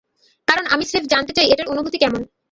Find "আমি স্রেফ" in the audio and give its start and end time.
0.67-1.05